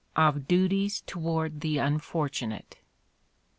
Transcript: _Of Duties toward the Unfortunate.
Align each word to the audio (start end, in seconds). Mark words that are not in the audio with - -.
_Of 0.15 0.47
Duties 0.47 1.01
toward 1.05 1.61
the 1.61 1.77
Unfortunate. 1.77 2.79